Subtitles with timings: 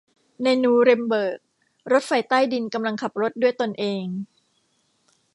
[0.43, 1.39] ในนูเรมเบิร์ก
[1.91, 4.05] รถไฟใต้ดินกำลังขับรถด้วยตนเอง